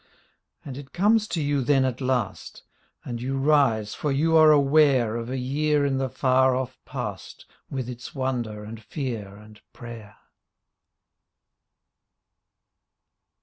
And 0.65 0.79
it 0.79 0.93
comes 0.93 1.27
to 1.27 1.39
you 1.43 1.61
then 1.61 1.85
at 1.85 2.01
last— 2.01 2.63
And 3.05 3.21
you 3.21 3.37
rise 3.37 3.93
for 3.93 4.11
you 4.11 4.35
are 4.35 4.51
aware 4.51 5.15
Of 5.15 5.29
a 5.29 5.37
year 5.37 5.85
in 5.85 5.99
the 5.99 6.09
far 6.09 6.55
off 6.55 6.79
past 6.85 7.45
With 7.69 7.87
its 7.87 8.15
wonder 8.15 8.63
and 8.63 8.81
fear 8.83 9.35
and 9.37 9.61
prayer. 9.73 10.15